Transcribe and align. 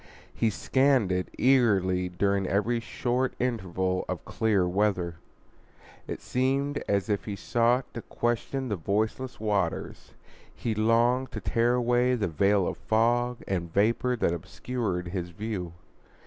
He 0.33 0.49
scanned 0.49 1.11
it 1.11 1.29
eagerly 1.37 2.09
during 2.09 2.47
every 2.47 2.79
short 2.79 3.35
interval 3.37 4.03
of 4.09 4.25
clear 4.25 4.67
weather. 4.67 5.17
It 6.07 6.21
seemed 6.23 6.83
as 6.87 7.07
if 7.07 7.25
he 7.25 7.35
sought 7.35 7.85
to 7.93 8.01
question 8.01 8.69
the 8.69 8.75
voiceless 8.77 9.39
waters; 9.39 10.13
he 10.55 10.73
longed 10.73 11.31
to 11.33 11.39
tear 11.39 11.75
away 11.75 12.15
the 12.15 12.27
veil 12.27 12.65
of 12.67 12.77
fog 12.77 13.43
and 13.47 13.71
vapor 13.71 14.15
that 14.15 14.33
obscured 14.33 15.09
his 15.09 15.29
view. 15.29 15.73